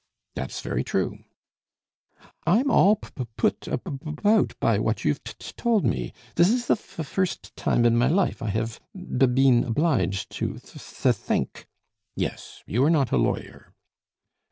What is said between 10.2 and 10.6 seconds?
to